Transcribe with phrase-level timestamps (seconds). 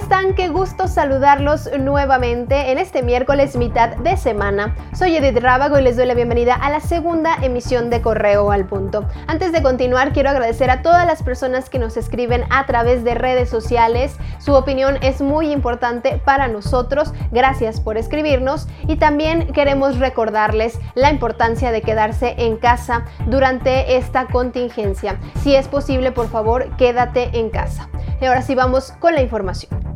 [0.00, 0.34] están?
[0.34, 4.74] Qué gusto saludarlos nuevamente en este miércoles mitad de semana.
[4.94, 8.66] Soy Edith Rábago y les doy la bienvenida a la segunda emisión de Correo al
[8.66, 9.06] Punto.
[9.26, 13.14] Antes de continuar, quiero agradecer a todas las personas que nos escriben a través de
[13.14, 14.16] redes sociales.
[14.38, 17.12] Su opinión es muy importante para nosotros.
[17.30, 24.26] Gracias por escribirnos y también queremos recordarles la importancia de quedarse en casa durante esta
[24.26, 25.18] contingencia.
[25.42, 27.88] Si es posible, por favor, quédate en casa.
[28.20, 29.90] Y ahora sí vamos con la información.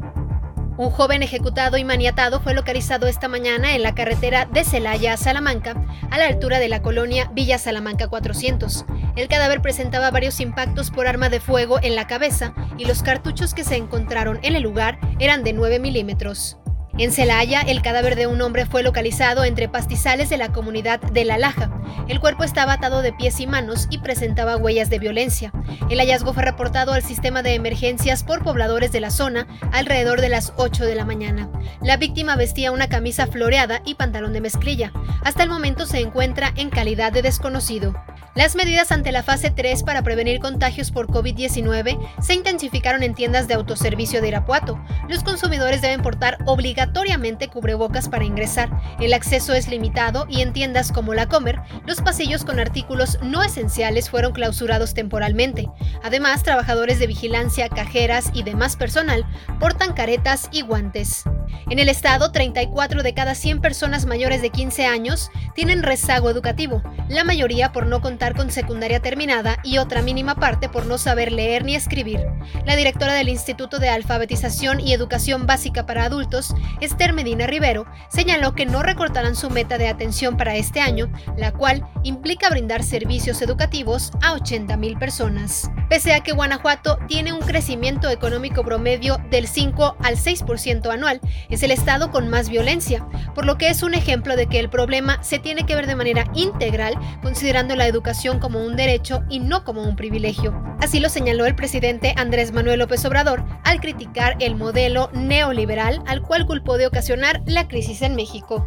[0.77, 5.17] Un joven ejecutado y maniatado fue localizado esta mañana en la carretera de Celaya a
[5.17, 5.77] Salamanca,
[6.11, 8.85] a la altura de la colonia Villa Salamanca 400.
[9.15, 13.55] El cadáver presentaba varios impactos por arma de fuego en la cabeza y los cartuchos
[13.55, 16.59] que se encontraron en el lugar eran de 9 milímetros.
[16.97, 21.25] En Celaya, el cadáver de un hombre fue localizado entre pastizales de la comunidad de
[21.25, 21.73] La Laja.
[22.07, 25.53] El cuerpo estaba atado de pies y manos y presentaba huellas de violencia.
[25.91, 30.29] El hallazgo fue reportado al sistema de emergencias por pobladores de la zona alrededor de
[30.29, 31.51] las 8 de la mañana.
[31.83, 34.93] La víctima vestía una camisa floreada y pantalón de mezclilla.
[35.25, 37.95] Hasta el momento se encuentra en calidad de desconocido.
[38.35, 43.47] Las medidas ante la fase 3 para prevenir contagios por COVID-19 se intensificaron en tiendas
[43.47, 44.85] de autoservicio de Irapuato.
[45.09, 46.39] Los consumidores deben portar
[46.85, 48.71] obligatoriamente cubrebocas para ingresar.
[49.01, 53.43] El acceso es limitado y en tiendas como la Comer, los pasillos con artículos no
[53.43, 55.69] esenciales fueron clausurados temporalmente.
[56.03, 59.25] Además, trabajadores de vigilancia, cajeras y demás personal
[59.59, 61.25] portan caretas y guantes.
[61.71, 66.83] En el estado, 34 de cada 100 personas mayores de 15 años tienen rezago educativo,
[67.09, 71.33] la mayoría por no contar con secundaria terminada y otra mínima parte por no saber
[71.33, 72.27] leer ni escribir.
[72.65, 78.55] La directora del Instituto de Alfabetización y Educación Básica para Adultos, Esther Medina Rivero, señaló
[78.55, 83.41] que no recortarán su meta de atención para este año, la cual implica brindar servicios
[83.43, 85.71] educativos a 80.000 personas.
[85.89, 91.63] Pese a que Guanajuato tiene un crecimiento económico promedio del 5 al 6% anual, es
[91.63, 95.23] el estado con más violencia, por lo que es un ejemplo de que el problema
[95.23, 99.65] se tiene que ver de manera integral, considerando la educación como un derecho y no
[99.65, 100.55] como un privilegio.
[100.81, 106.23] Así lo señaló el presidente Andrés Manuel López Obrador al criticar el modelo neoliberal al
[106.23, 108.67] cual culpó de ocasionar la crisis en México.